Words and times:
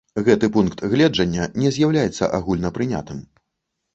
Гэты 0.27 0.47
пункт 0.53 0.79
гледжання 0.93 1.45
не 1.63 1.73
з'яўляецца 1.75 2.31
агульнапрынятым. 2.39 3.21